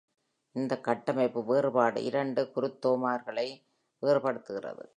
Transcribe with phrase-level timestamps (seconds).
[0.55, 3.47] இந்த கட்டமைப்பு வேறுபாடு இரண்டு குருத்தோமர்களை
[4.03, 4.85] வேறுபடுத்துகிறது.